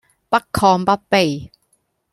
[0.31, 1.51] 不亢不卑